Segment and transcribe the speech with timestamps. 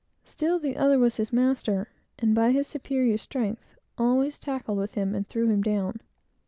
[0.23, 5.13] Still, the other was his master, and, by his superior strength, always tackled with him
[5.13, 6.01] and threw him down.